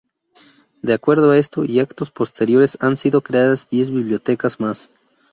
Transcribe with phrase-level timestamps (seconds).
[0.81, 4.89] De acuerdo a esto y actos posteriores, han sido creadas diez bibliotecas más.